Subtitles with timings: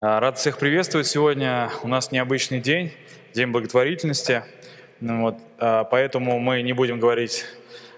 [0.00, 1.08] А, Рад всех приветствовать.
[1.08, 2.92] Сегодня у нас необычный день,
[3.34, 4.44] день благотворительности.
[5.00, 7.44] Ну вот, а, поэтому мы не будем говорить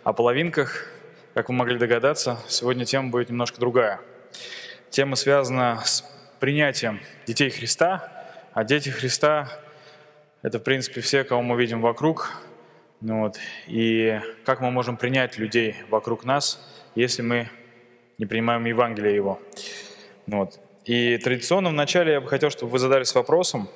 [0.02, 0.86] о половинках.
[1.34, 4.00] Как вы могли догадаться, сегодня тема будет немножко другая.
[4.88, 6.02] Тема связана с
[6.40, 8.10] принятием детей Христа.
[8.54, 9.50] А дети Христа–
[10.42, 12.32] это, в принципе, все, кого мы видим вокруг.
[13.02, 13.36] Ну вот,
[13.66, 17.50] и как мы можем принять людей вокруг нас, если мы
[18.16, 19.38] не принимаем Евангелие Его.
[20.26, 20.58] Ну вот.
[20.84, 23.68] И традиционно вначале я бы хотел, чтобы вы задались вопросом,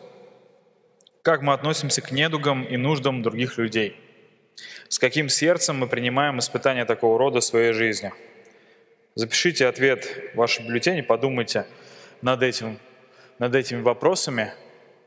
[1.22, 3.96] как мы относимся к недугам и нуждам других людей.
[4.88, 8.12] С каким сердцем мы принимаем испытания такого рода в своей жизни.
[9.14, 11.66] Запишите ответ в вашем бюллетене, подумайте
[12.20, 12.78] над, этим,
[13.38, 14.52] над этими вопросами,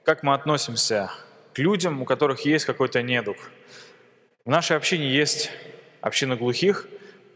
[0.03, 1.11] как мы относимся
[1.53, 3.37] к людям, у которых есть какой-то недуг.
[4.45, 5.51] В нашей общине есть
[6.01, 6.87] община глухих,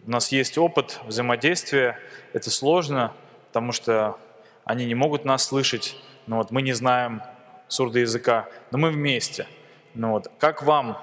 [0.05, 1.99] у нас есть опыт взаимодействия,
[2.33, 3.13] это сложно,
[3.47, 4.17] потому что
[4.65, 5.95] они не могут нас слышать,
[6.27, 7.21] но вот мы не знаем
[7.67, 9.47] сурдоязыка, но мы вместе.
[9.93, 10.97] Ну вот, как вам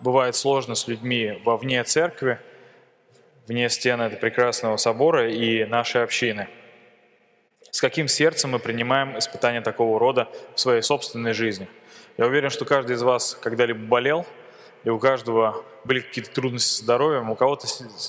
[0.00, 2.38] бывает сложно с людьми вовне церкви,
[3.46, 6.48] вне стены этого прекрасного собора и нашей общины?
[7.70, 11.68] С каким сердцем мы принимаем испытания такого рода в своей собственной жизни?
[12.16, 14.26] Я уверен, что каждый из вас когда-либо болел,
[14.84, 17.66] и у каждого были какие-то трудности с здоровьем, у кого-то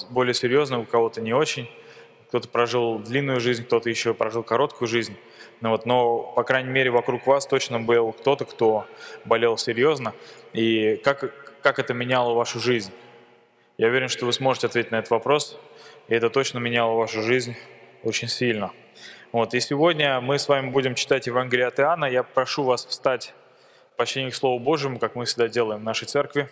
[0.09, 1.69] более серьезные, у кого-то не очень
[2.31, 5.17] кто-то прожил длинную жизнь, кто-то еще прожил короткую жизнь.
[5.59, 8.85] Ну вот, но, по крайней мере, вокруг вас точно был кто-то, кто
[9.25, 10.13] болел серьезно.
[10.53, 12.93] И как, как это меняло вашу жизнь?
[13.77, 15.59] Я уверен, что вы сможете ответить на этот вопрос,
[16.07, 17.57] и это точно меняло вашу жизнь
[18.01, 18.71] очень сильно.
[19.33, 22.05] Вот, и сегодня мы с вами будем читать Евангелие от Иоанна.
[22.05, 23.33] Я прошу вас встать
[23.97, 26.49] почтение к Слову Божьему, как мы всегда делаем в нашей церкви.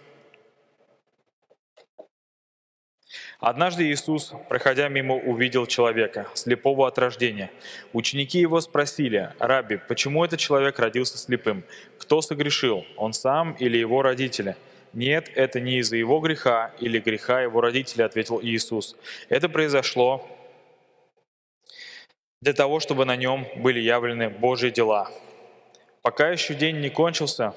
[3.39, 7.49] Однажды Иисус, проходя мимо, увидел человека, слепого от рождения.
[7.93, 11.63] Ученики его спросили, «Рабби, почему этот человек родился слепым?
[11.97, 14.57] Кто согрешил, он сам или его родители?»
[14.91, 18.97] «Нет, это не из-за его греха или греха его родителей»,— ответил Иисус.
[19.29, 20.27] «Это произошло
[22.41, 25.09] для того, чтобы на нем были явлены Божьи дела».
[26.01, 27.53] Пока еще день не кончился,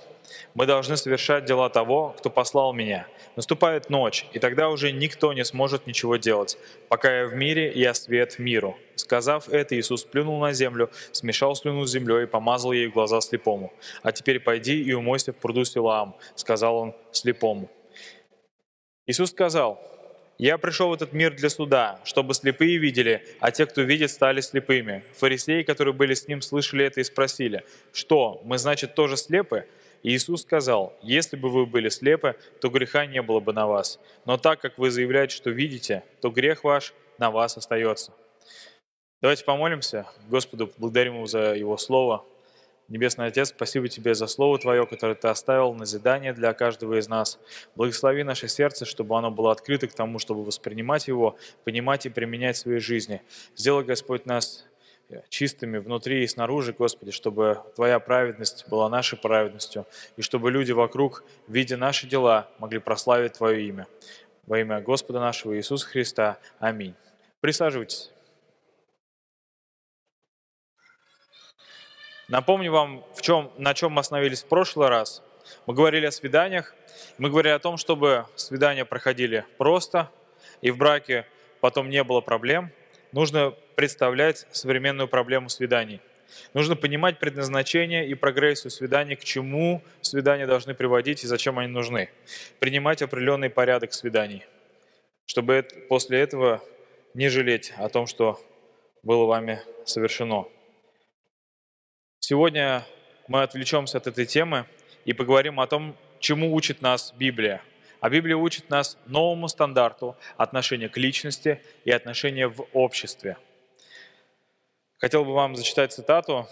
[0.55, 3.07] мы должны совершать дела того, кто послал меня.
[3.37, 6.59] Наступает ночь, и тогда уже никто не сможет ничего делать.
[6.89, 8.77] Пока я в мире, я свет миру».
[8.95, 13.73] Сказав это, Иисус плюнул на землю, смешал слюну с землей и помазал ей глаза слепому.
[14.03, 17.71] «А теперь пойди и умойся в пруду Силаам»,— сказал он слепому.
[19.07, 19.81] Иисус сказал,
[20.39, 24.41] «Я пришел в этот мир для суда, чтобы слепые видели, а те, кто видит, стали
[24.41, 25.03] слепыми».
[25.17, 29.67] Фарисеи, которые были с ним, слышали это и спросили, «Что, мы, значит, тоже слепы?»
[30.03, 34.01] Иисус сказал, если бы вы были слепы, то греха не было бы на вас.
[34.25, 38.13] Но так как вы заявляете, что видите, то грех ваш на вас остается.
[39.21, 40.07] Давайте помолимся.
[40.29, 42.25] Господу благодарим Его за Его Слово.
[42.89, 47.07] Небесный Отец, спасибо Тебе за Слово Твое, которое Ты оставил на задание для каждого из
[47.07, 47.39] нас.
[47.77, 52.57] Благослови наше сердце, чтобы оно было открыто к тому, чтобы воспринимать его, понимать и применять
[52.57, 53.23] в своей жизни.
[53.55, 54.67] Сделай, Господь, нас
[55.29, 59.87] чистыми внутри и снаружи, Господи, чтобы Твоя праведность была нашей праведностью,
[60.17, 63.87] и чтобы люди вокруг, видя наши дела, могли прославить Твое имя.
[64.47, 66.39] Во имя Господа нашего Иисуса Христа.
[66.59, 66.95] Аминь.
[67.41, 68.11] Присаживайтесь.
[72.29, 75.23] Напомню вам, в чем, на чем мы остановились в прошлый раз.
[75.67, 76.75] Мы говорили о свиданиях.
[77.19, 80.11] Мы говорили о том, чтобы свидания проходили просто,
[80.61, 81.27] и в браке
[81.61, 82.71] потом не было проблем–
[83.13, 86.01] нужно представлять современную проблему свиданий.
[86.55, 92.09] Нужно понимать предназначение и прогрессию свиданий, к чему свидания должны приводить и зачем они нужны.
[92.59, 94.45] Принимать определенный порядок свиданий,
[95.27, 96.63] чтобы после этого
[97.15, 98.41] не жалеть о том, что
[99.03, 100.47] было вами совершено.
[102.21, 102.87] Сегодня
[103.29, 104.67] мы отвлечемся от этой темы
[105.05, 107.63] и поговорим о том, чему учит нас Библия–
[108.03, 113.37] а Библия учит нас новому стандарту отношения к личности и отношения в обществе.
[115.03, 116.47] Хотел бы вам зачитать цитату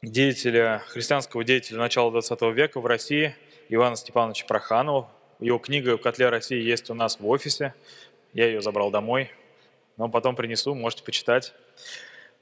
[0.00, 3.34] деятеля, христианского деятеля начала 20 века в России
[3.68, 5.10] Ивана Степановича Проханова.
[5.40, 7.74] Его книга «Котле России» есть у нас в офисе.
[8.32, 9.32] Я ее забрал домой,
[9.96, 11.52] но потом принесу, можете почитать.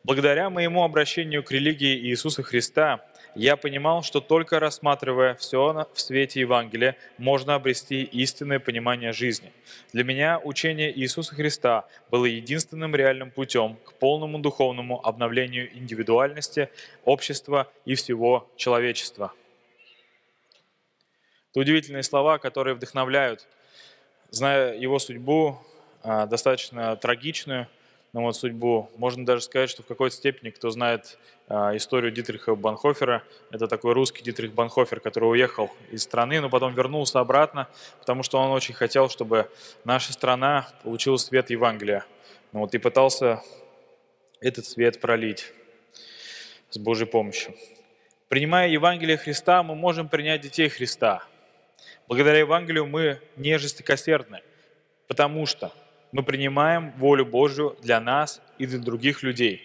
[0.04, 3.02] Благодаря моему обращению к религии Иисуса Христа
[3.36, 9.52] я понимал, что только рассматривая все в свете Евангелия, можно обрести истинное понимание жизни.
[9.92, 16.70] Для меня учение Иисуса Христа было единственным реальным путем к полному духовному обновлению индивидуальности,
[17.04, 19.34] общества и всего человечества.
[21.50, 23.46] Это удивительные слова, которые вдохновляют.
[24.30, 25.58] Зная его судьбу,
[26.02, 27.68] а, достаточно трагичную,
[28.16, 28.88] ну, вот, судьбу.
[28.96, 31.18] Можно даже сказать, что в какой-то степени, кто знает
[31.50, 36.72] э, историю Дитриха Банхофера, это такой русский Дитрих Банхофер, который уехал из страны, но потом
[36.72, 37.68] вернулся обратно,
[38.00, 39.50] потому что он очень хотел, чтобы
[39.84, 42.06] наша страна получила свет Евангелия.
[42.52, 43.42] Ну, вот, и пытался
[44.40, 45.52] этот свет пролить
[46.70, 47.54] с Божьей помощью.
[48.30, 51.22] Принимая Евангелие Христа, мы можем принять детей Христа.
[52.08, 54.40] Благодаря Евангелию мы не жестокосердны,
[55.06, 55.70] потому что
[56.16, 59.60] мы принимаем волю Божью для нас и для других людей.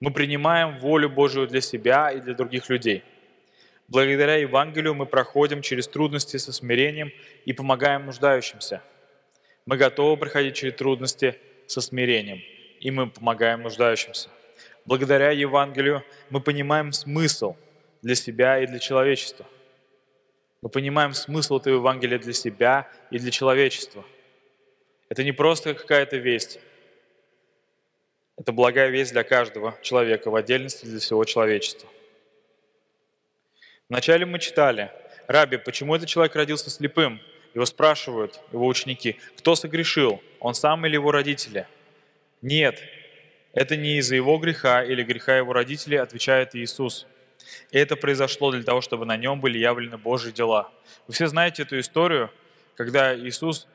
[0.00, 3.04] Мы принимаем волю Божью для себя и для других людей.
[3.86, 7.12] Благодаря Евангелию мы проходим через трудности со смирением
[7.44, 8.82] и помогаем нуждающимся.
[9.64, 12.42] Мы готовы проходить через трудности со смирением,
[12.80, 14.30] и мы помогаем нуждающимся.
[14.84, 17.54] Благодаря Евангелию мы понимаем смысл
[18.02, 19.46] для себя и для человечества.
[20.62, 24.04] Мы понимаем смысл этого Евангелия для себя и для человечества–
[25.14, 26.58] это не просто какая-то весть.
[28.36, 31.88] Это благая весть для каждого человека, в отдельности для всего человечества.
[33.88, 34.90] Вначале мы читали,
[35.28, 37.20] «Раби, почему этот человек родился слепым?»
[37.54, 41.68] Его спрашивают его ученики, кто согрешил, он сам или его родители?
[42.42, 42.82] Нет,
[43.52, 47.06] это не из-за его греха или греха его родителей, отвечает Иисус.
[47.70, 50.72] Это произошло для того, чтобы на нем были явлены Божьи дела.
[51.06, 52.32] Вы все знаете эту историю,
[52.74, 53.68] когда Иисус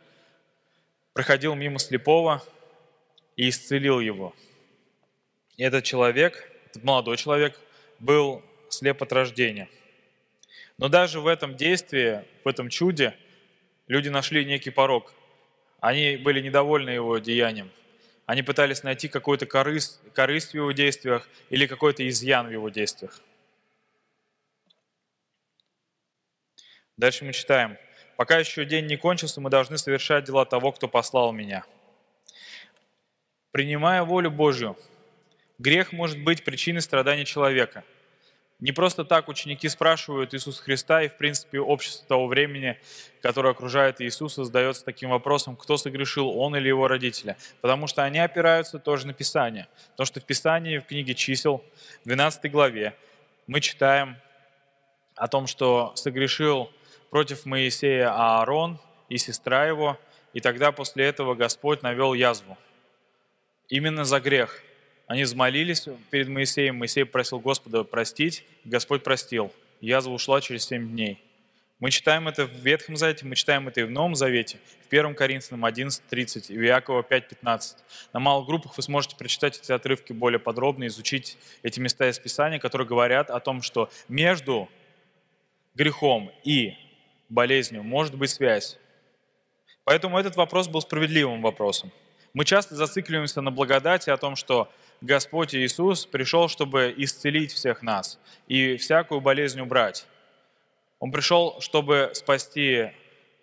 [1.13, 2.43] проходил мимо слепого
[3.35, 4.35] и исцелил его.
[5.57, 7.59] И этот человек, этот молодой человек,
[7.99, 9.69] был слеп от рождения.
[10.77, 13.15] Но даже в этом действии, в этом чуде,
[13.87, 15.13] люди нашли некий порог.
[15.81, 17.71] Они были недовольны его деянием.
[18.25, 23.19] Они пытались найти какую-то корысть, корысть в его действиях или какой-то изъян в его действиях.
[26.95, 27.77] Дальше мы читаем–
[28.19, 31.63] Пока еще день не кончился, мы должны совершать дела того, кто послал меня.
[33.51, 34.75] Принимая волю Божью,
[35.57, 37.85] грех может быть причиной страданий человека.
[38.59, 42.77] Не просто так ученики спрашивают Иисуса Христа, и в принципе общество того времени,
[43.21, 47.37] которое окружает Иисуса, задается таким вопросом, кто согрешил, он или его родители.
[47.61, 49.69] Потому что они опираются тоже на Писание.
[49.91, 51.63] Потому что в Писании, в книге чисел,
[52.03, 52.97] в 12 главе,
[53.47, 54.17] мы читаем
[55.15, 56.69] о том, что согрешил
[57.09, 58.79] против Моисея Аарон
[59.09, 59.99] и сестра его,
[60.33, 62.57] и тогда после этого Господь навел язву.
[63.67, 64.61] Именно за грех.
[65.07, 69.51] Они взмолились перед Моисеем, Моисей просил Господа простить, Господь простил.
[69.81, 71.23] Язва ушла через семь дней.
[71.79, 75.15] Мы читаем это в Ветхом Завете, мы читаем это и в Новом Завете, в 1
[75.15, 77.77] Коринфянам 11.30 и в Иакова 5.15.
[78.11, 82.59] На малых группах вы сможете прочитать эти отрывки более подробно, изучить эти места из Писания,
[82.59, 84.67] которые говорят о том, что между
[85.73, 86.75] грехом и
[87.29, 88.77] болезнью, может быть связь.
[89.83, 91.91] Поэтому этот вопрос был справедливым вопросом.
[92.33, 94.71] Мы часто зацикливаемся на благодати о том, что
[95.01, 100.05] Господь Иисус пришел, чтобы исцелить всех нас и всякую болезнь убрать.
[100.99, 102.91] Он пришел, чтобы спасти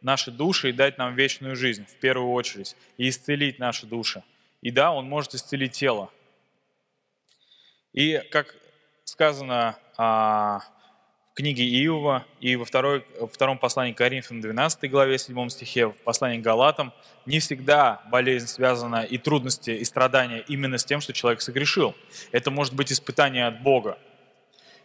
[0.02, 4.22] наши души и дать нам вечную жизнь, в первую очередь, и исцелить наши души.
[4.60, 6.10] И да, Он может исцелить тело.
[7.92, 8.54] И, как
[9.04, 10.60] сказано а,
[11.36, 16.38] книге Иова и во второй, втором послании к Коринфянам 12 главе 7 стихе, в послании
[16.38, 16.94] к Галатам,
[17.26, 21.94] не всегда болезнь связана и трудности, и страдания именно с тем, что человек согрешил.
[22.32, 23.98] Это может быть испытание от Бога.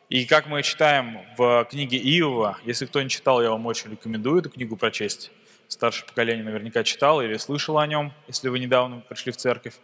[0.10, 4.42] И как мы читаем в книге Иова, если кто не читал, я вам очень рекомендую
[4.42, 5.32] эту книгу прочесть.
[5.70, 9.76] Старшее поколение наверняка читал или слышал о нем, если вы недавно пришли в церковь.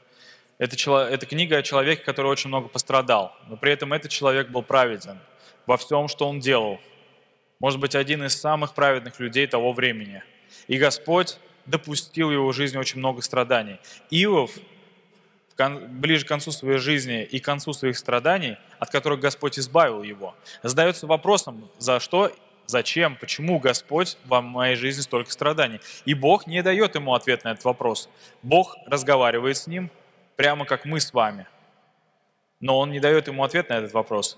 [0.58, 4.64] Это, это книга о человеке, который очень много пострадал, но при этом этот человек был
[4.64, 5.18] праведен
[5.68, 6.80] во всем, что он делал.
[7.60, 10.24] Может быть, один из самых праведных людей того времени.
[10.68, 13.78] И Господь допустил в его жизни очень много страданий.
[14.10, 14.52] Иов
[15.90, 20.36] ближе к концу своей жизни и к концу своих страданий, от которых Господь избавил его,
[20.62, 22.32] задается вопросом, за что,
[22.68, 25.80] зачем, почему Господь во моей жизни столько страданий.
[26.06, 28.10] И Бог не дает ему ответ на этот вопрос.
[28.44, 29.90] Бог разговаривает с ним,
[30.36, 31.48] прямо как мы с вами.
[32.60, 34.38] Но Он не дает ему ответ на этот вопрос.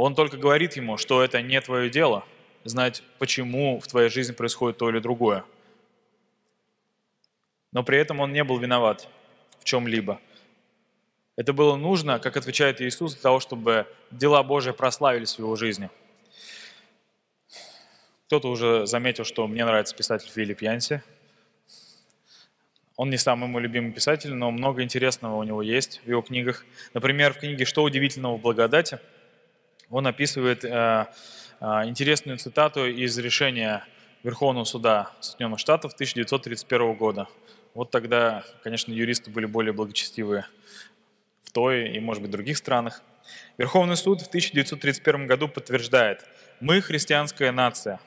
[0.00, 2.24] Он только говорит ему, что это не твое дело,
[2.62, 5.44] знать, почему в твоей жизни происходит то или другое.
[7.72, 9.08] Но при этом он не был виноват
[9.58, 10.20] в чем-либо.
[11.34, 15.90] Это было нужно, как отвечает Иисус, для того, чтобы дела Божии прославились в его жизни.
[18.26, 21.02] Кто-то уже заметил, что мне нравится писатель Филипп Янси.
[22.94, 26.64] Он не самый мой любимый писатель, но много интересного у него есть в его книгах.
[26.94, 29.00] Например, в книге «Что удивительного в благодати»
[29.90, 31.06] Он описывает э,
[31.60, 33.84] э, интересную цитату из решения
[34.22, 37.28] Верховного суда Соединенных Штатов 1931 года.
[37.74, 40.46] Вот тогда, конечно, юристы были более благочестивые
[41.42, 43.02] в той и, может быть, других странах.
[43.56, 46.24] Верховный суд в 1931 году подтверждает,
[46.60, 48.00] мы христианская нация,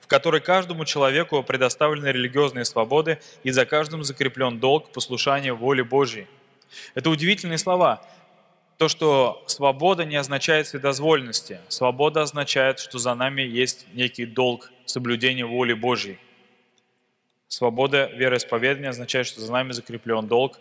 [0.00, 6.28] в которой каждому человеку предоставлены религиозные свободы и за каждым закреплен долг послушания воле Божьей.
[6.94, 8.02] Это удивительные слова.
[8.78, 11.60] То, что свобода не означает вседозволенности.
[11.68, 16.18] Свобода означает, что за нами есть некий долг соблюдения воли Божьей.
[17.48, 20.60] Свобода вероисповедания означает, что за нами закреплен долг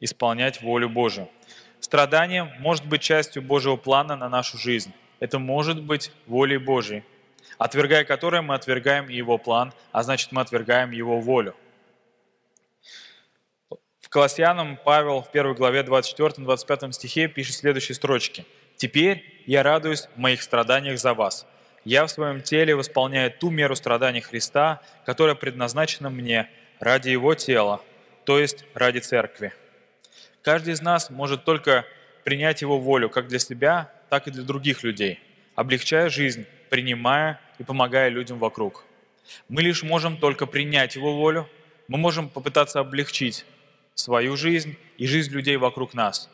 [0.00, 1.28] исполнять волю Божию.
[1.80, 4.92] Страдание может быть частью Божьего плана на нашу жизнь.
[5.18, 7.02] Это может быть волей Божьей,
[7.58, 11.56] отвергая которой мы отвергаем Его план, а значит мы отвергаем Его волю.
[14.16, 18.46] Колоссянам Павел в 1 главе 24-25 стихе пишет следующие строчки.
[18.76, 21.46] «Теперь я радуюсь в моих страданиях за вас.
[21.84, 26.48] Я в своем теле восполняю ту меру страданий Христа, которая предназначена мне
[26.80, 27.82] ради Его тела,
[28.24, 29.52] то есть ради Церкви».
[30.40, 31.84] Каждый из нас может только
[32.24, 35.20] принять Его волю как для себя, так и для других людей,
[35.54, 38.86] облегчая жизнь, принимая и помогая людям вокруг.
[39.50, 41.46] Мы лишь можем только принять Его волю,
[41.86, 43.44] мы можем попытаться облегчить
[43.96, 46.30] свою жизнь и жизнь людей вокруг нас.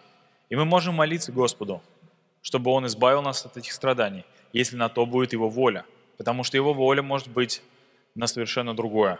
[0.51, 1.83] И мы можем молиться Господу,
[2.43, 5.87] чтобы Он избавил нас от этих страданий, если на то будет Его воля,
[6.19, 7.63] потому что Его воля может быть
[8.15, 9.19] на совершенно другое.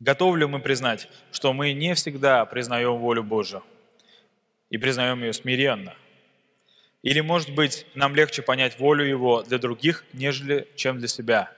[0.00, 3.62] Готовы ли мы признать, что мы не всегда признаем волю Божию
[4.68, 5.94] и признаем ее смиренно?
[7.02, 11.55] Или, может быть, нам легче понять волю Его для других, нежели чем для себя?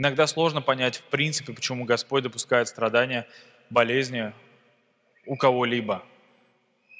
[0.00, 3.28] Иногда сложно понять в принципе, почему Господь допускает страдания,
[3.68, 4.32] болезни
[5.26, 6.02] у кого-либо.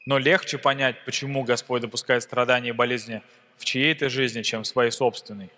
[0.05, 3.23] Но легче понять, почему Господь допускает страдания и болезни
[3.57, 5.49] в чьей-то жизни, чем в своей собственной.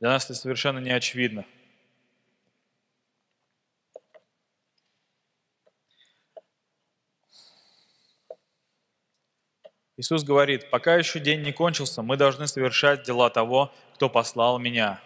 [0.00, 1.44] Для нас это совершенно не очевидно.
[9.98, 15.02] Иисус говорит, пока еще день не кончился, мы должны совершать дела того, кто послал меня.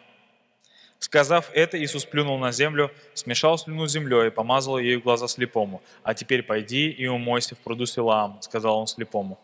[1.15, 5.81] Сказав это, Иисус плюнул на землю, смешал слюну с землей и помазал ею глаза слепому.
[6.03, 9.39] «А теперь пойди и умойся в пруду Силаам»,— сказал он слепому.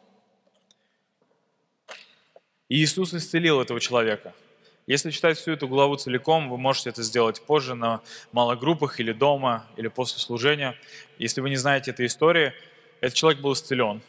[2.69, 4.35] И Иисус исцелил этого человека.
[4.89, 8.00] Если читать всю эту главу целиком, вы можете это сделать позже на
[8.33, 10.77] малых группах или дома, или после служения.
[11.19, 12.53] Если вы не знаете этой истории,
[13.00, 14.03] этот человек был исцелен.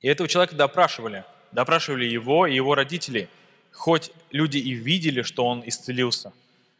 [0.00, 1.24] И этого человека допрашивали.
[1.52, 3.28] Допрашивали его и его родителей.
[3.72, 6.32] Хоть люди и видели, что он исцелился,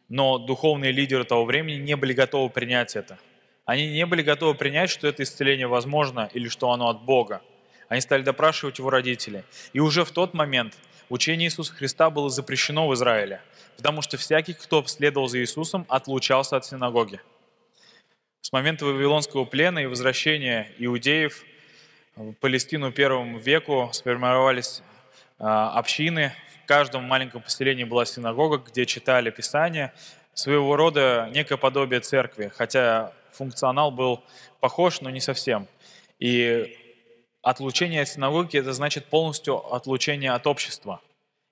[0.09, 3.17] но духовные лидеры того времени не были готовы принять это.
[3.65, 7.41] Они не были готовы принять, что это исцеление возможно или что оно от Бога.
[7.87, 9.43] Они стали допрашивать его родителей.
[9.73, 10.77] И уже в тот момент
[11.09, 13.41] учение Иисуса Христа было запрещено в Израиле,
[13.77, 17.19] потому что всякий, кто следовал за Иисусом, отлучался от синагоги.
[18.41, 21.43] С момента Вавилонского плена и возвращения иудеев
[22.15, 24.81] в Палестину первому веку сформировались
[25.41, 26.33] общины.
[26.63, 29.93] В каждом маленьком поселении была синагога, где читали Писание.
[30.33, 34.23] Своего рода некое подобие церкви, хотя функционал был
[34.59, 35.67] похож, но не совсем.
[36.19, 36.77] И
[37.41, 41.01] отлучение от синагоги– это значит полностью отлучение от общества.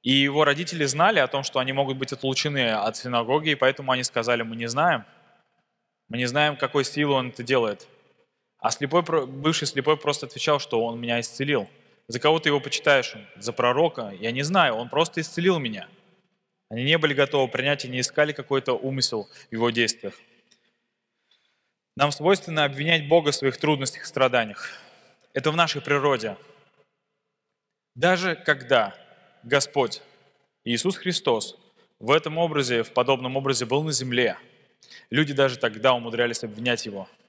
[0.01, 3.91] И его родители знали о том, что они могут быть отлучены от синагоги, и поэтому
[3.91, 5.03] они сказали, мы не знаем,
[6.08, 7.88] мы не знаем, какой силой он это делает–
[8.60, 11.69] а слепой, бывший слепой просто отвечал, что он меня исцелил.
[12.09, 13.13] За кого ты его почитаешь?
[13.37, 14.11] За пророка?
[14.19, 15.87] Я не знаю, он просто исцелил меня.
[16.67, 20.15] Они не были готовы принять и не искали какой-то умысел в его действиях.
[21.95, 24.71] Нам свойственно обвинять Бога в своих трудностях и страданиях.
[25.33, 26.35] Это в нашей природе.
[27.95, 28.95] Даже когда
[29.43, 30.01] Господь,
[30.63, 31.57] Иисус Христос,
[31.99, 34.35] в этом образе, в подобном образе был на земле,
[35.11, 37.07] люди даже тогда умудрялись обвинять Его–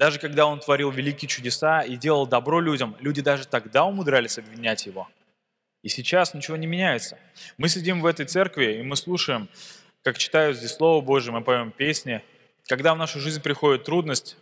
[0.00, 4.86] даже когда он творил великие чудеса и делал добро людям, люди даже тогда умудрялись обвинять
[4.86, 5.06] его.
[5.82, 7.18] И сейчас ничего не меняется.
[7.58, 9.50] Мы сидим в этой церкви, и мы слушаем,
[10.02, 12.22] как читают здесь Слово Божье, мы поем песни.
[12.66, 14.38] Когда в нашу жизнь приходит трудность,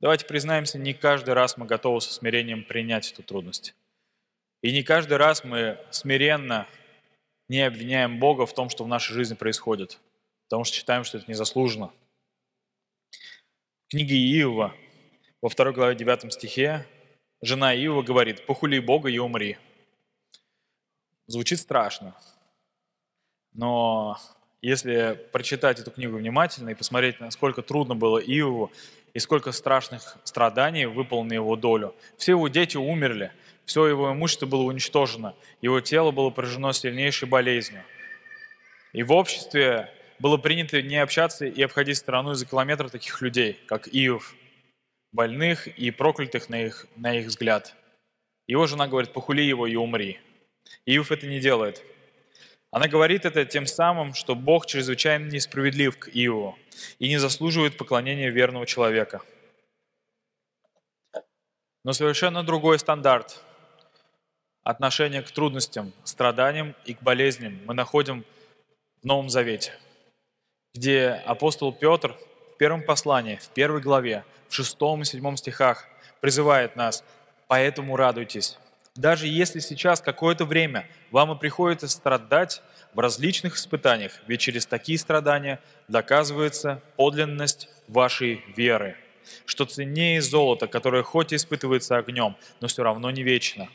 [0.00, 3.74] давайте признаемся, не каждый раз мы готовы со смирением принять эту трудность.
[4.60, 6.66] И не каждый раз мы смиренно
[7.48, 9.98] не обвиняем Бога в том, что в нашей жизни происходит,
[10.50, 11.90] потому что считаем, что это незаслуженно
[13.94, 14.74] книге Иова,
[15.40, 16.84] во второй главе 9 стихе,
[17.40, 19.56] жена Иова говорит, «Похули Бога и умри».
[21.28, 22.16] Звучит страшно,
[23.52, 24.18] но
[24.62, 28.72] если прочитать эту книгу внимательно и посмотреть, насколько трудно было Иову
[29.12, 31.94] и сколько страшных страданий выпало на его долю.
[32.16, 33.30] Все его дети умерли,
[33.64, 37.84] все его имущество было уничтожено, его тело было поражено сильнейшей болезнью.
[38.92, 43.88] И в обществе было принято не общаться и обходить стороной за километр таких людей, как
[43.92, 44.34] Иов,
[45.12, 47.74] больных и проклятых на их, на их взгляд.
[48.46, 50.20] Его жена говорит, похули его и умри.
[50.86, 51.82] Иов это не делает.
[52.70, 56.58] Она говорит это тем самым, что Бог чрезвычайно несправедлив к Иову
[56.98, 59.22] и не заслуживает поклонения верного человека.
[61.84, 63.40] Но совершенно другой стандарт
[64.64, 68.24] отношения к трудностям, страданиям и к болезням мы находим
[69.02, 69.78] в Новом Завете,
[70.74, 72.16] где апостол Петр
[72.52, 75.86] в первом послании, в первой главе, в шестом и седьмом стихах
[76.20, 77.04] призывает нас
[77.46, 78.58] «Поэтому радуйтесь».
[78.96, 82.62] Даже если сейчас какое-то время вам и приходится страдать
[82.92, 88.96] в различных испытаниях, ведь через такие страдания доказывается подлинность вашей веры,
[89.46, 93.68] что ценнее золота, которое хоть и испытывается огнем, но все равно не вечно,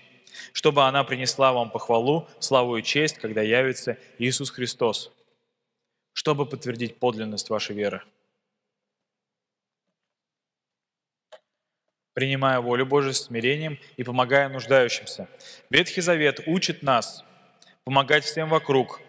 [0.53, 5.11] чтобы она принесла вам похвалу, славу и честь, когда явится Иисус Христос,
[6.19, 8.03] чтобы подтвердить подлинность вашей веры.
[12.13, 15.29] принимая волю Божию смирением и помогая нуждающимся.
[15.69, 17.23] Ветхий Завет учит нас
[17.85, 18.99] помогать всем вокруг,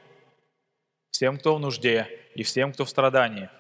[1.10, 3.50] всем, кто в нужде и всем, кто в страдании,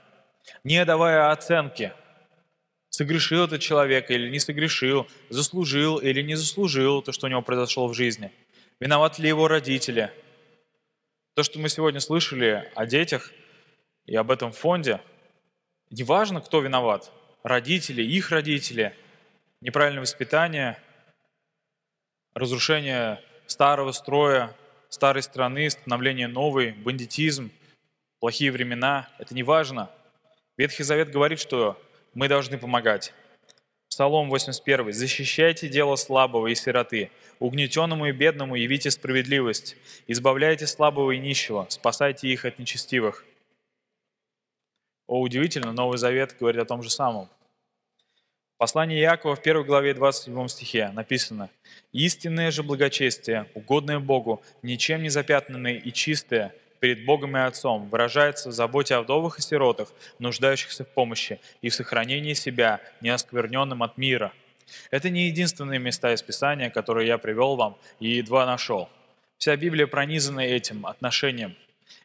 [0.62, 1.92] не давая оценки,
[2.90, 7.88] согрешил этот человек или не согрешил, заслужил или не заслужил то, что у него произошло
[7.88, 8.30] в жизни,
[8.78, 10.12] виноват ли его родители.
[11.34, 13.32] То, что мы сегодня слышали о детях
[14.06, 15.00] и об этом фонде,
[15.90, 17.10] неважно, кто виноват,
[17.42, 18.94] родители, их родители–
[19.60, 20.78] неправильное воспитание,
[22.34, 24.54] разрушение старого строя,
[24.88, 27.50] старой страны, становление новой, бандитизм,
[28.20, 29.08] плохие времена.
[29.18, 29.90] Это не важно.
[30.56, 31.80] Ветхий Завет говорит, что
[32.14, 33.12] мы должны помогать.
[33.88, 34.92] Псалом 81.
[34.92, 39.76] «Защищайте дело слабого и сироты, угнетенному и бедному явите справедливость,
[40.06, 43.24] избавляйте слабого и нищего, спасайте их от нечестивых».
[45.10, 47.28] О, удивительно, Новый Завет говорит о том же самом.
[48.58, 51.50] Послание Иакова в 1 главе 27 стихе написано
[51.90, 58.50] «Истинное же благочестие, угодное Богу, ничем не запятнанное и чистое перед Богом и Отцом, выражается
[58.50, 63.98] в заботе о вдовах и сиротах, нуждающихся в помощи, и в сохранении себя, неоскверненным от
[63.98, 64.32] мира».
[64.92, 68.88] Это не единственные места из Писания, которые я привел вам и едва нашел.
[69.38, 71.56] Вся Библия пронизана этим отношением.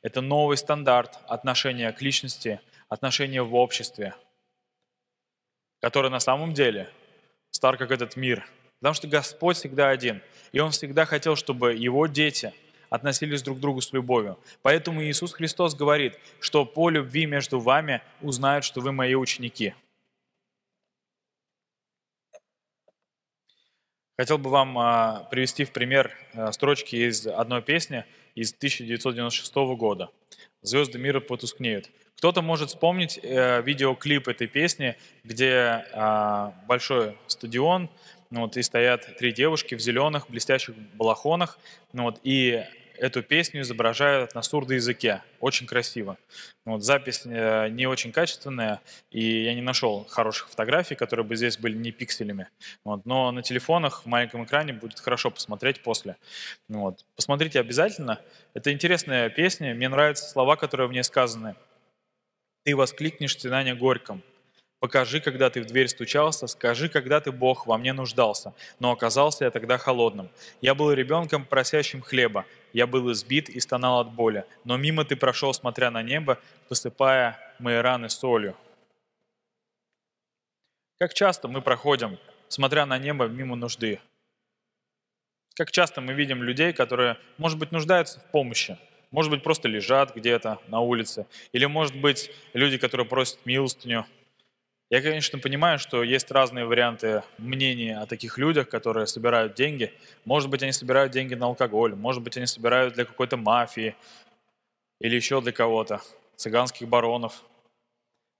[0.02, 4.16] Это новый стандарт отношения к личности, отношения в обществе–
[5.86, 6.90] который на самом деле
[7.52, 8.44] стар, как этот мир.
[8.80, 10.20] Потому что Господь всегда один.
[10.52, 12.56] И Он всегда хотел, чтобы Его дети
[12.90, 14.40] относились друг к другу с любовью.
[14.64, 19.76] Поэтому Иисус Христос говорит, что по любви между вами узнают, что вы мои ученики.
[24.18, 30.10] Хотел бы вам а, привести в пример а, строчки из одной песни из 1996 года.
[30.62, 31.90] «Звезды мира потускнеют».
[32.18, 37.90] Кто-то может вспомнить э, видеоклип этой песни, где э, большой стадион,
[38.30, 41.60] ну, вот, и стоят три девушки в зеленых блестящих балахонах,
[41.94, 42.64] ну, вот, и
[42.98, 45.22] эту песню изображают на сурдоязыке.
[45.40, 46.18] Очень красиво.
[46.66, 48.82] Ну, вот, запись э, не очень качественная,
[49.12, 52.48] и я не нашел хороших фотографий, которые бы здесь были не пикселями.
[52.84, 56.18] Вот, но на телефонах в маленьком экране будет хорошо посмотреть после.
[56.68, 57.06] Ну, вот.
[57.16, 58.20] Посмотрите обязательно.
[58.54, 59.74] Это интересная песня.
[59.74, 61.56] Мне нравятся слова, которые в ней сказаны.
[62.64, 64.24] Ты воскликнешь стенание горьком.
[64.86, 68.54] Покажи, когда ты в дверь стучался, скажи, когда ты, Бог, во мне нуждался.
[68.80, 70.30] Но оказался я тогда холодным.
[70.62, 72.46] Я был ребенком, просящим хлеба.
[72.72, 74.46] Я был избит и стонал от боли.
[74.64, 76.38] Но мимо ты прошел, смотря на небо,
[76.70, 78.56] посыпая мои раны солью.
[81.00, 84.00] Как часто мы проходим, смотря на небо, мимо нужды?
[85.56, 88.78] Как часто мы видим людей, которые, может быть, нуждаются в помощи,
[89.10, 91.26] может быть, просто лежат где-то на улице.
[91.54, 94.06] Или, может быть, люди, которые просят милостыню.
[94.92, 99.92] Я, конечно, понимаю, что есть разные варианты мнений о таких людях, которые собирают деньги.
[100.26, 103.96] Может быть, они собирают деньги на алкоголь, может быть, они собирают для какой-то мафии
[105.00, 106.02] или еще для кого-то,
[106.36, 107.44] цыганских баронов.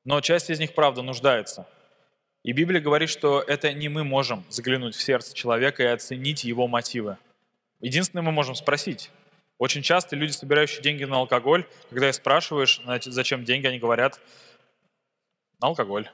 [0.04, 1.68] Но часть из них, правда, нуждается.
[2.44, 6.68] И Библия говорит, что это не мы можем заглянуть в сердце человека и оценить его
[6.68, 7.18] мотивы.
[7.82, 9.10] Единственное, мы можем спросить,
[9.58, 14.22] очень часто люди, собирающие деньги на алкоголь, когда их спрашиваешь, зачем деньги, они говорят,
[15.60, 16.08] на алкоголь.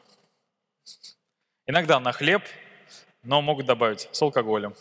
[1.67, 2.43] Иногда на хлеб,
[3.23, 4.73] но могут добавить с алкоголем.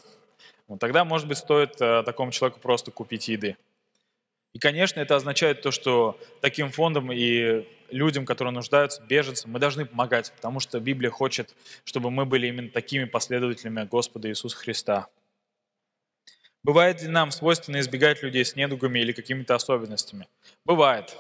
[0.67, 3.57] Вот тогда, может быть, стоит э, такому человеку просто купить еды.
[4.53, 9.85] И, конечно, это означает то, что таким фондам и людям, которые нуждаются, беженцам, мы должны
[9.85, 15.09] помогать, потому что Библия хочет, чтобы мы были именно такими последователями Господа Иисуса Христа.
[16.63, 20.29] Бывает ли нам свойственно избегать людей с недугами или какими-то особенностями?
[20.65, 21.17] Бывает.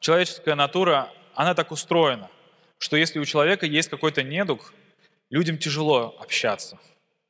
[0.00, 2.30] Человеческая натура, она так устроена,
[2.82, 4.74] что если у человека есть какой-то недуг,
[5.30, 6.80] людям тяжело общаться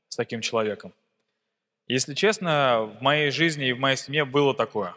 [0.09, 0.95] с таким человеком.
[1.87, 4.95] Если честно, в моей жизни и в моей семье было такое.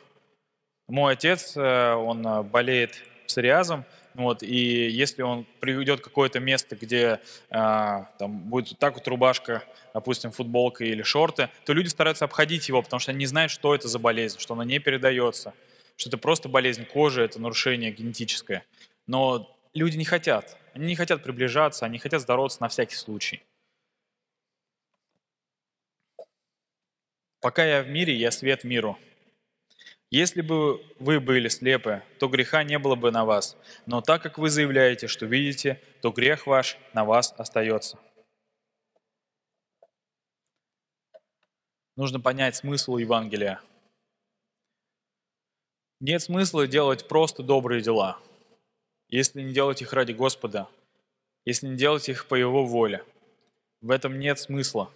[0.88, 7.20] Мой отец, э, он э, болеет псориазом, вот, и если он приведет какое-то место, где
[7.50, 9.62] а, там будет так вот рубашка,
[9.94, 13.76] допустим, футболка или шорты, то люди стараются обходить его, потому что они не знают, что
[13.76, 15.54] это за болезнь, что она не передается,
[15.98, 18.64] что это просто болезнь кожи, это нарушение генетическое.
[19.06, 20.58] Но люди не хотят.
[20.74, 23.44] Они не хотят приближаться, они хотят здороваться на всякий случай.
[27.40, 28.98] Пока я в мире, я свет миру.
[30.10, 33.58] Если бы вы были слепы, то греха не было бы на вас.
[33.86, 38.00] Но так как вы заявляете, что видите, то грех ваш на вас остается.
[41.96, 43.62] Нужно понять смысл Евангелия.
[46.00, 48.20] Нет смысла делать просто добрые дела,
[49.10, 50.68] если не делать их ради Господа,
[51.46, 53.04] если не делать их по Его воле.
[53.82, 54.92] В этом нет смысла.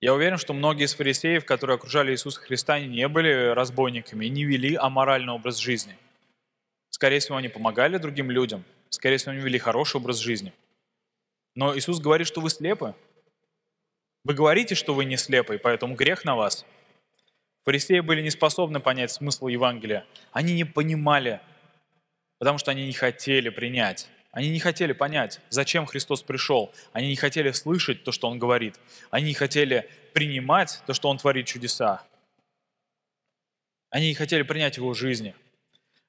[0.00, 4.44] Я уверен, что многие из фарисеев, которые окружали Иисуса Христа, не были разбойниками и не
[4.44, 5.96] вели аморальный образ жизни.
[6.88, 10.52] Скорее всего, они помогали другим людям, скорее всего, они вели хороший образ жизни.
[11.54, 12.94] Но Иисус говорит, что вы слепы.
[14.24, 16.64] Вы говорите, что вы не слепы, поэтому грех на вас.
[17.64, 20.06] Фарисеи были не способны понять смысл Евангелия.
[20.32, 21.40] Они не понимали,
[22.40, 24.08] потому что они не хотели принять.
[24.32, 26.72] Они не хотели понять, зачем Христос пришел.
[26.92, 28.76] Они не хотели слышать то, что Он говорит.
[29.10, 32.02] Они не хотели принимать то, что Он творит чудеса.
[33.90, 35.34] Они не хотели принять Его жизни.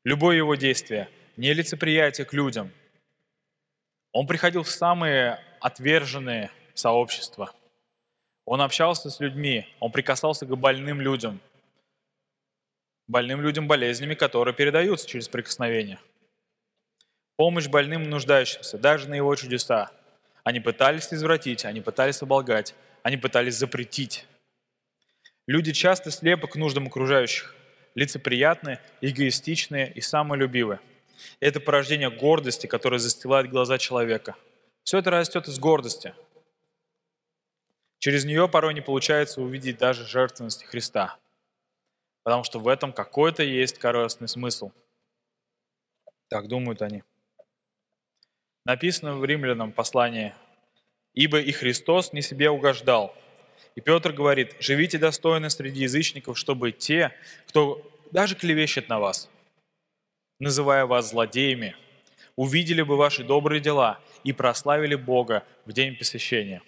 [0.05, 2.71] Любое Его действие, не лицеприятие к людям.
[4.13, 7.53] Он приходил в самые отверженные сообщества.
[8.45, 11.41] Он общался с людьми, он прикасался к больным людям.
[13.07, 15.99] Больным людям болезнями, которые передаются через прикосновение–
[17.41, 19.89] помощь больным нуждающимся, даже на его чудеса.
[20.43, 24.27] Они пытались извратить, они пытались оболгать, они пытались запретить.
[25.47, 27.55] Люди часто слепы к нуждам окружающих,
[27.95, 30.81] лицеприятные, эгоистичные и самолюбивые.
[31.39, 34.35] Это порождение гордости, которое застилает глаза человека.
[34.83, 36.13] Все это растет из гордости.
[37.97, 41.17] Через нее порой не получается увидеть даже жертвенность Христа,
[42.21, 44.71] потому что в этом какой-то есть корыстный смысл.
[46.29, 47.01] Так думают они.
[48.65, 50.33] Написано в Римлянам послании,
[51.13, 53.15] «Ибо и Христос не себе угождал».
[53.75, 57.11] И Петр говорит, «Живите достойно среди язычников, чтобы те,
[57.47, 59.29] кто даже клевещет на вас,
[60.39, 61.75] называя вас злодеями,
[62.35, 66.61] увидели бы ваши добрые дела и прославили Бога в день посвящения».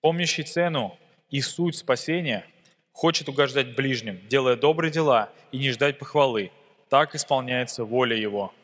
[0.00, 0.98] Помнящий цену
[1.30, 2.44] и суть спасения
[2.92, 6.50] хочет угождать ближним, делая добрые дела и не ждать похвалы.
[6.88, 8.54] Так исполняется воля Его.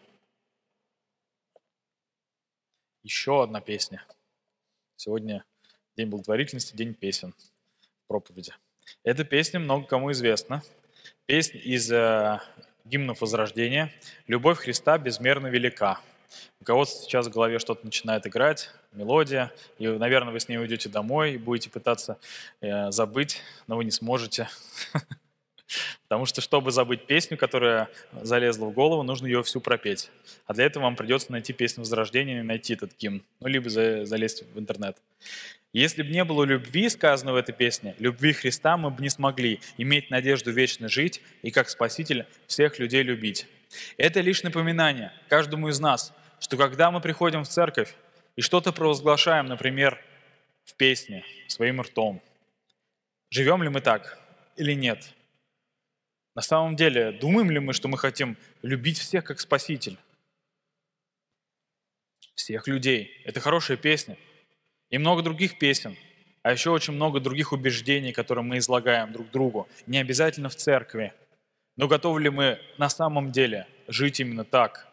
[3.03, 4.05] Еще одна песня.
[4.97, 5.45] Сегодня
[5.97, 7.35] День благотворительности, День песен
[8.07, 8.55] проповеди.
[9.05, 10.63] Эта песня много кому известна.
[11.27, 12.41] Песня из э,
[12.85, 13.93] гимнов Возрождения
[14.27, 16.01] «Любовь Христа безмерно велика».
[16.61, 20.89] У кого-то сейчас в голове что-то начинает играть, мелодия, и, наверное, вы с ней уйдете
[20.89, 22.19] домой и будете пытаться
[22.61, 24.49] э, забыть, но вы не сможете.
[26.05, 30.11] Потому что, чтобы забыть песню, которая залезла в голову, нужно ее всю пропеть.
[30.47, 33.23] А для этого вам придется найти песню Возрождения найти этот гимн.
[33.41, 34.99] Ну, либо залезть в интернет.
[35.73, 39.61] Если бы не было любви, сказано в этой песне, любви Христа, мы бы не смогли
[39.79, 43.47] иметь надежду вечно жить и как Спаситель всех людей любить.
[43.97, 47.95] Это лишь напоминание каждому из нас, что когда мы приходим в церковь
[48.37, 49.99] и что-то провозглашаем, например,
[50.65, 52.21] в песне, своим ртом,
[53.31, 54.19] живем ли мы так
[54.57, 55.15] или нет–
[56.35, 59.99] на самом деле, думаем ли мы, что мы хотим любить всех как Спаситель?
[62.35, 63.11] Всех людей.
[63.25, 64.17] Это хорошая песня.
[64.89, 65.97] И много других песен.
[66.43, 69.69] А еще очень много других убеждений, которые мы излагаем друг другу.
[69.87, 71.13] Не обязательно в церкви.
[71.77, 74.89] Но готовы ли мы на самом деле жить именно так?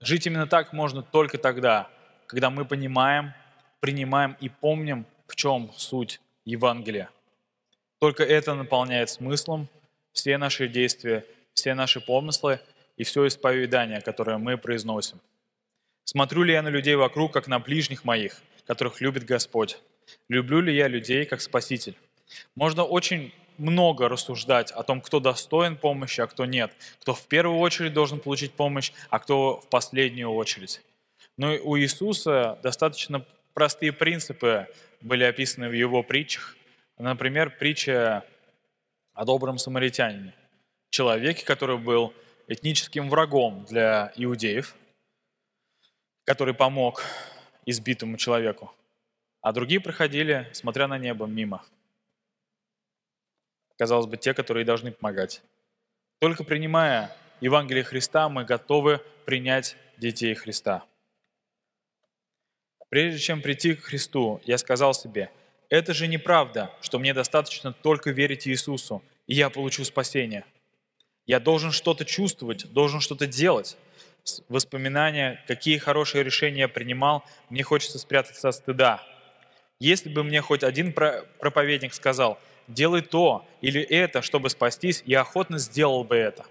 [0.00, 1.90] Жить именно так можно только тогда,
[2.26, 3.34] когда мы понимаем,
[3.80, 7.10] принимаем и помним, в чем суть Евангелия.
[7.98, 9.68] Только это наполняет смыслом
[10.12, 11.24] все наши действия,
[11.54, 12.60] все наши помыслы
[12.96, 15.20] и все исповедание, которое мы произносим.
[16.04, 19.78] Смотрю ли я на людей вокруг, как на ближних моих, которых любит Господь?
[20.28, 21.96] Люблю ли я людей, как Спаситель?
[22.54, 27.58] Можно очень много рассуждать о том, кто достоин помощи, а кто нет, кто в первую
[27.58, 30.82] очередь должен получить помощь, а кто в последнюю очередь.
[31.36, 33.24] Но у Иисуса достаточно
[33.54, 34.66] простые принципы
[35.02, 36.56] были описаны в его притчах.
[36.98, 38.24] Например, притча
[39.12, 40.34] о добром самаритянине,
[40.90, 42.14] человеке, который был
[42.48, 44.74] этническим врагом для иудеев,
[46.24, 47.02] который помог
[47.66, 48.74] избитому человеку,
[49.40, 51.64] а другие проходили, смотря на небо, мимо.
[53.76, 55.42] Казалось бы, те, которые должны помогать.
[56.20, 60.84] Только принимая Евангелие Христа, мы готовы принять детей Христа.
[62.92, 65.30] Прежде чем прийти к Христу, я сказал себе,
[65.70, 70.44] это же неправда, что мне достаточно только верить Иисусу, и я получу спасение.
[71.24, 73.78] Я должен что-то чувствовать, должен что-то делать.
[74.50, 79.02] Воспоминания, какие хорошие решения я принимал, мне хочется спрятаться от стыда.
[79.80, 85.58] Если бы мне хоть один проповедник сказал, делай то или это, чтобы спастись, я охотно
[85.58, 86.44] сделал бы это.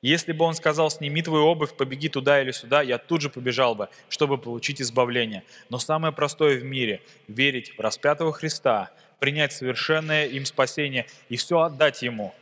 [0.00, 3.74] Если бы он сказал, сними твою обувь, побеги туда или сюда, я тут же побежал
[3.74, 5.44] бы, чтобы получить избавление.
[5.70, 11.60] Но самое простое в мире– верить в распятого Христа, принять совершенное им спасение и все
[11.60, 12.34] отдать Ему.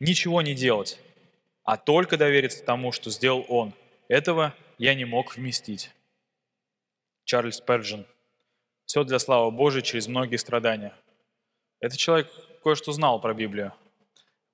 [0.00, 1.00] Ничего не делать,
[1.64, 3.74] а только довериться тому, что сделал Он.
[4.08, 5.90] Этого я не мог вместить.
[7.24, 8.06] Чарльз Перджин.
[8.86, 10.94] Все для славы Божией через многие страдания.
[11.80, 12.30] Этот человек
[12.62, 13.74] кое-что знал про Библию,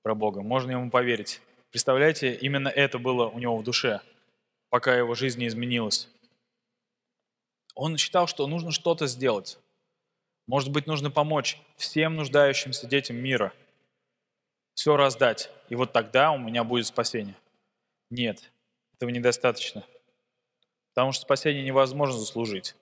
[0.03, 0.42] про Бога.
[0.42, 1.40] Можно ему поверить.
[1.74, 4.00] Представляете, именно это было у него в душе,
[4.70, 6.08] пока его жизнь не изменилась.
[7.74, 9.58] Он считал, что нужно что-то сделать.
[10.46, 13.52] Может быть, нужно помочь всем нуждающимся детям мира.
[14.74, 15.50] Все раздать.
[15.68, 17.34] И вот тогда у меня будет спасение.
[18.08, 18.52] Нет,
[18.94, 19.84] этого недостаточно.
[20.90, 22.76] Потому что спасение невозможно заслужить.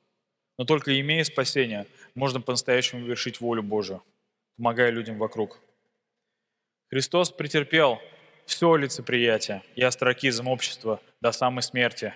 [0.58, 4.02] Но только имея спасение, можно по-настоящему вершить волю Божию,
[4.58, 5.60] помогая людям вокруг.
[6.90, 7.98] Христос претерпел
[8.46, 12.14] все лицеприятие и остракизм общества до самой смерти,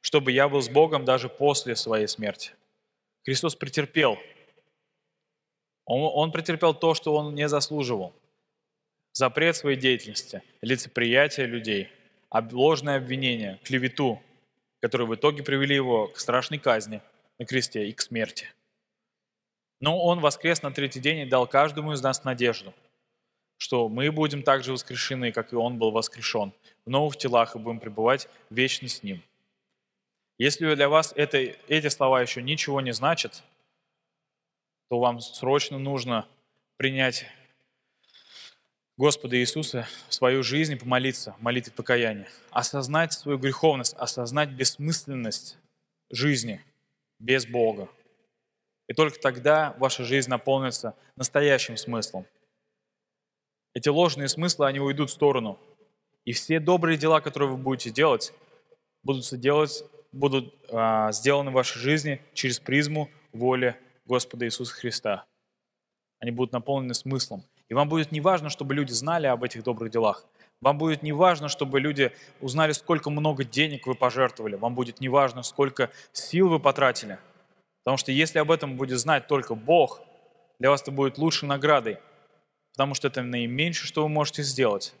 [0.00, 2.52] чтобы я был с Богом даже после своей смерти.
[3.24, 4.18] Христос претерпел.
[5.84, 8.14] Он, он претерпел то, что он не заслуживал.
[9.12, 11.88] Запрет своей деятельности, лицеприятие людей,
[12.30, 14.22] ложное обвинение, клевету,
[14.80, 17.02] которые в итоге привели его к страшной казни
[17.38, 18.46] на кресте и к смерти.
[19.80, 22.72] Но он воскрес на третий день и дал каждому из нас надежду–
[23.62, 26.52] что мы будем также воскрешены, как и Он был воскрешен,
[26.84, 29.22] в новых телах и будем пребывать вечно с Ним.
[30.36, 33.44] Если для вас это, эти слова еще ничего не значат,
[34.88, 36.26] то вам срочно нужно
[36.76, 37.24] принять
[38.96, 45.56] Господа Иисуса в свою жизнь и помолиться, молитве покаяния, осознать свою греховность, осознать бессмысленность
[46.10, 46.60] жизни
[47.20, 47.88] без Бога.
[48.88, 52.26] И только тогда ваша жизнь наполнится настоящим смыслом–
[53.74, 55.58] эти ложные смыслы, они уйдут в сторону.
[56.24, 58.32] И все добрые дела, которые вы будете делать,
[59.02, 65.24] будут, делать, будут а, сделаны в вашей жизни через призму воли Господа Иисуса Христа.
[66.20, 67.44] Они будут наполнены смыслом.
[67.68, 70.26] И вам будет не важно, чтобы люди знали об этих добрых делах.
[70.60, 74.54] Вам будет не важно, чтобы люди узнали, сколько много денег вы пожертвовали.
[74.54, 77.18] Вам будет не важно, сколько сил вы потратили.
[77.82, 80.02] Потому что если об этом будет знать только Бог,
[80.60, 81.98] для вас это будет лучшей наградой–
[82.72, 84.94] потому что это наименьшее, что вы можете сделать.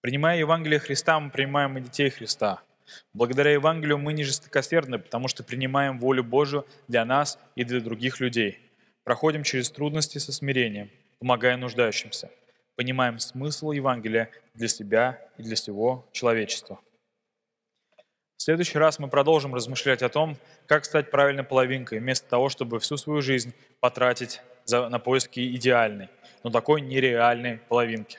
[0.00, 2.62] Принимая Евангелие Христа, мы принимаем и детей Христа.
[3.14, 8.20] Благодаря Евангелию мы не жестокосердны, потому что принимаем волю Божию для нас и для других
[8.20, 8.60] людей.
[9.04, 12.30] Проходим через трудности со смирением, помогая нуждающимся.
[12.76, 16.80] Понимаем смысл Евангелия для себя и для всего человечества.
[18.36, 22.80] В следующий раз мы продолжим размышлять о том, как стать правильной половинкой, вместо того, чтобы
[22.80, 26.08] всю свою жизнь потратить на поиски идеальной,
[26.42, 28.18] но такой нереальной половинки.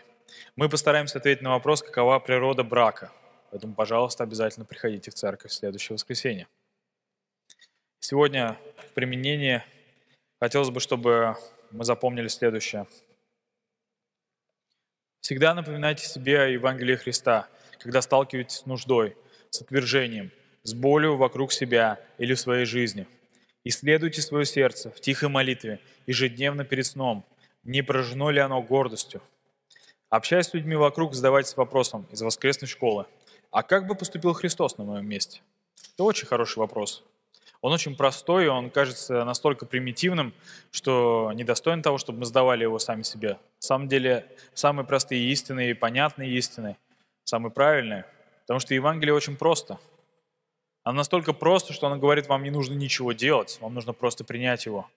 [0.56, 3.12] Мы постараемся ответить на вопрос, какова природа брака.
[3.51, 6.47] Поэтому, пожалуйста, обязательно приходите в церковь в следующее воскресенье.
[7.99, 8.58] Сегодня
[8.89, 9.63] в применении
[10.39, 11.36] хотелось бы, чтобы
[11.71, 12.88] мы запомнили следующее.
[15.21, 17.47] Всегда напоминайте себе о Евангелии Христа,
[17.80, 19.17] когда сталкиваетесь с нуждой–
[19.56, 20.32] с отвержением,
[20.63, 23.08] с болью вокруг себя или в своей жизни.
[23.63, 27.26] Исследуйте свое сердце в тихой молитве, ежедневно перед сном.
[27.63, 29.22] Не поражено ли оно гордостью?
[30.10, 33.06] Общаясь с людьми вокруг, задавайтесь вопросом из воскресной школы.
[33.52, 35.41] А как бы поступил Христос на моем месте?
[35.94, 37.04] Это очень хороший вопрос.
[37.62, 40.34] Он очень простой, он кажется настолько примитивным,
[40.72, 43.30] что недостоин того, чтобы мы задавали его сами себе.
[43.30, 46.78] На самом деле, самые простые истины и понятные истины,
[47.24, 48.06] самые правильные–
[48.45, 49.79] Потому что Евангелие очень просто.
[50.84, 54.67] Оно настолько просто, что оно говорит, вам не нужно ничего делать, вам нужно просто принять
[54.67, 54.89] его.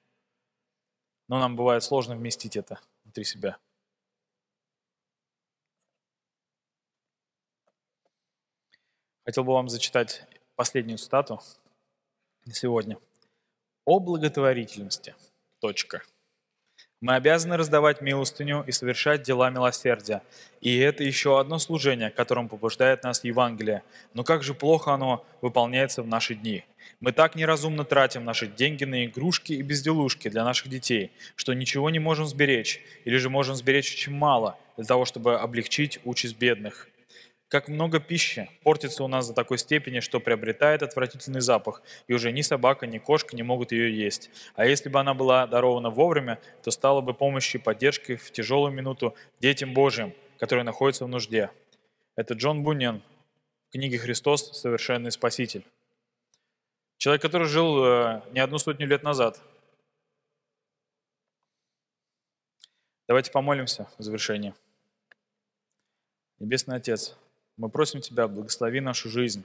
[1.29, 3.59] Но нам бывает сложно вместить это внутри себя.
[9.25, 11.41] Хотел бы вам зачитать последнюю цитату
[12.45, 12.99] на сегодня.
[13.85, 15.15] о благотворительности.
[15.61, 16.03] Точка.
[17.01, 20.21] Мы обязаны раздавать милостыню и совершать дела милосердия.
[20.61, 23.85] И это еще одно служение, которым побуждает нас Евангелие.
[24.15, 26.65] Но как же плохо оно выполняется в наши дни.
[26.99, 31.89] Мы так неразумно тратим наши деньги на игрушки и безделушки для наших детей, что ничего
[31.89, 36.89] не можем сберечь, или же можем сберечь очень мало для того, чтобы облегчить участь бедных.
[37.49, 42.31] Как много пищи портится у нас до такой степени, что приобретает отвратительный запах, и уже
[42.31, 44.31] ни собака, ни кошка не могут ее есть.
[44.55, 48.73] А если бы она была дарована вовремя, то стала бы помощью и поддержкой в тяжелую
[48.73, 51.51] минуту детям Божьим, которые находятся в нужде.
[52.17, 53.03] Это Джон Буньян
[53.69, 54.59] в книге «Христос.
[54.59, 55.65] Совершенный Спаситель».
[56.99, 59.41] Человек, который жил э, не одну сотню лет назад.
[63.07, 64.53] Давайте помолимся в завершении.
[66.41, 67.17] Небесный Отец,
[67.59, 69.45] мы просим Тебя, благослови нашу жизнь.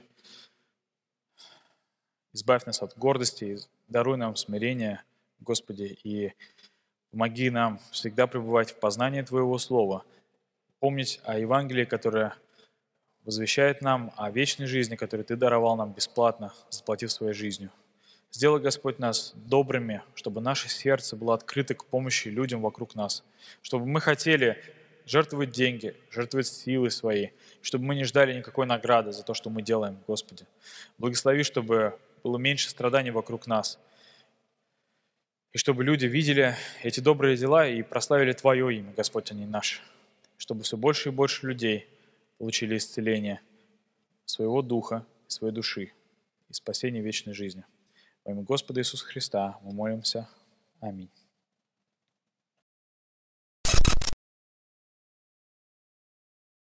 [2.32, 5.02] Избавь нас от гордости, даруй нам смирение,
[5.40, 6.32] Господи, и
[7.10, 10.04] помоги нам всегда пребывать в познании Твоего Слова,
[10.78, 12.36] помнить о Евангелии, которое
[13.24, 17.70] возвещает нам о вечной жизни, которую Ты даровал нам бесплатно, заплатив своей жизнью.
[18.30, 23.24] Сделай, Господь, нас добрыми, чтобы наше сердце было открыто к помощи людям вокруг нас,
[23.62, 24.62] чтобы мы хотели
[25.06, 27.28] жертвовать деньги, жертвовать силы свои,
[27.62, 30.46] чтобы мы не ждали никакой награды за то, что мы делаем, Господи.
[30.98, 33.78] Благослови, чтобы было меньше страданий вокруг нас,
[35.52, 39.80] и чтобы люди видели эти добрые дела и прославили Твое имя, Господь, а не наше.
[40.36, 41.86] Чтобы все больше и больше людей
[42.38, 43.40] получили исцеление
[44.24, 45.92] своего духа, своей души
[46.48, 47.64] и спасение вечной жизни.
[48.24, 50.28] Во имя Господа Иисуса Христа мы молимся.
[50.80, 51.10] Аминь.